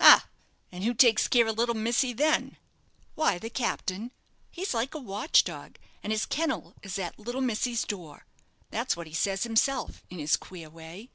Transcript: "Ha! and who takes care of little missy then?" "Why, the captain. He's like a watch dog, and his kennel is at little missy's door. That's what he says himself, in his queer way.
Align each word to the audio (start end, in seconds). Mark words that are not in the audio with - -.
"Ha! 0.00 0.26
and 0.72 0.82
who 0.82 0.94
takes 0.94 1.28
care 1.28 1.46
of 1.46 1.58
little 1.58 1.74
missy 1.74 2.14
then?" 2.14 2.56
"Why, 3.16 3.38
the 3.38 3.50
captain. 3.50 4.12
He's 4.50 4.72
like 4.72 4.94
a 4.94 4.98
watch 4.98 5.44
dog, 5.44 5.76
and 6.02 6.10
his 6.10 6.24
kennel 6.24 6.74
is 6.82 6.98
at 6.98 7.18
little 7.18 7.42
missy's 7.42 7.84
door. 7.84 8.24
That's 8.70 8.96
what 8.96 9.06
he 9.06 9.12
says 9.12 9.42
himself, 9.42 10.02
in 10.08 10.18
his 10.20 10.38
queer 10.38 10.70
way. 10.70 11.10